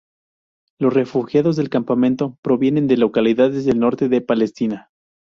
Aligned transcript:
Los 0.79 0.95
refugiados 0.95 1.55
del 1.57 1.69
campamento 1.69 2.35
provienen 2.41 2.87
de 2.87 2.97
localidades 2.97 3.65
del 3.65 3.77
norte 3.79 4.09
de 4.09 4.21
Palestina. 4.21 4.89